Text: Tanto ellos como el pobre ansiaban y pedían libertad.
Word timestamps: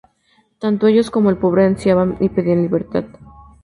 Tanto 0.57 0.87
ellos 0.87 1.11
como 1.11 1.29
el 1.29 1.37
pobre 1.37 1.63
ansiaban 1.63 2.17
y 2.19 2.29
pedían 2.29 2.63
libertad. 2.63 3.03